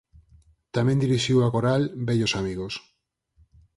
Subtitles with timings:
[0.75, 2.73] Tamén dirixiu a coral "Vellos Amigos".